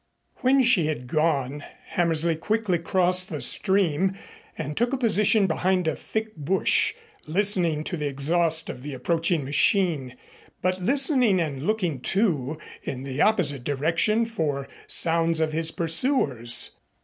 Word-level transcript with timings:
When 0.37 0.63
she 0.63 0.87
had 0.87 1.05
gone, 1.05 1.63
Hammersley 1.89 2.35
quickly 2.35 2.79
crossed 2.79 3.29
the 3.29 3.39
stream 3.39 4.15
and 4.57 4.75
took 4.75 4.93
a 4.93 4.97
position 4.97 5.45
behind 5.45 5.87
a 5.87 5.95
thick 5.95 6.35
bush, 6.35 6.95
listening 7.27 7.83
to 7.83 7.97
the 7.97 8.07
exhaust 8.07 8.67
of 8.67 8.81
the 8.81 8.95
approaching 8.95 9.45
machine, 9.45 10.15
but 10.63 10.81
listening 10.81 11.39
and 11.39 11.67
looking, 11.67 11.99
too, 11.99 12.57
in 12.81 13.03
the 13.03 13.21
opposite 13.21 13.63
direction 13.63 14.25
for 14.25 14.67
sounds 14.87 15.39
of 15.39 15.53
his 15.53 15.69
pursuers. 15.69 16.71